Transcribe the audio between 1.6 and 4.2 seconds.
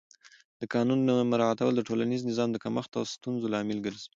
د ټولنیز نظم د کمښت او ستونزو لامل ګرځي